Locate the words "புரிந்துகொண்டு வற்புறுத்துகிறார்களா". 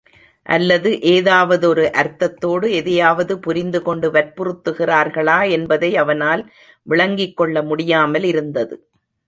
3.39-5.49